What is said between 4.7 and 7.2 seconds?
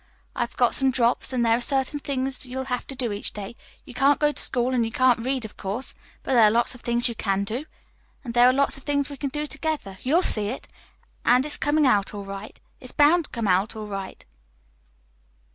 and you can't read, of course; but there are lots of things you